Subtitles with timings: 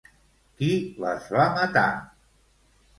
[0.61, 0.71] Qui
[1.05, 1.87] les va matar?